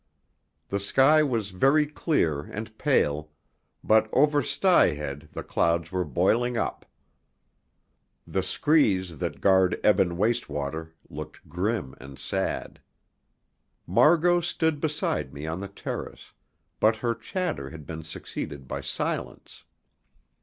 The 0.69 0.79
sky 0.79 1.21
was 1.21 1.51
very 1.51 1.85
clear 1.85 2.39
and 2.41 2.75
pale, 2.79 3.29
but 3.83 4.09
over 4.11 4.41
Styhead 4.41 5.29
the 5.33 5.43
clouds 5.43 5.91
were 5.91 6.03
boiling 6.03 6.57
up. 6.57 6.87
The 8.25 8.41
Screes 8.41 9.19
that 9.19 9.41
guard 9.41 9.79
ebon 9.85 10.17
Wastwater 10.17 10.93
looked 11.07 11.47
grim 11.47 11.93
and 12.01 12.17
sad. 12.17 12.81
Margot 13.85 14.41
stood 14.41 14.81
beside 14.81 15.35
me 15.35 15.45
on 15.45 15.59
the 15.59 15.67
terrace, 15.67 16.33
but 16.79 16.95
her 16.95 17.13
chatter 17.13 17.69
had 17.69 17.85
been 17.85 18.03
succeeded 18.03 18.67
by 18.67 18.81
silence. 18.81 19.65